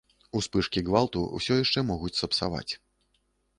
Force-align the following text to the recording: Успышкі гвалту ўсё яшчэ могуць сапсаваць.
Успышкі 0.37 0.83
гвалту 0.87 1.21
ўсё 1.41 1.53
яшчэ 1.63 1.85
могуць 1.91 2.13
сапсаваць. 2.23 2.67